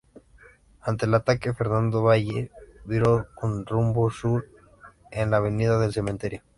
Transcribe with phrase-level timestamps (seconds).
[0.81, 2.49] Ante el ataque, Fernando Valle
[2.85, 4.47] viró con rumbo sur
[5.11, 6.41] en la Avenida del Cementerio.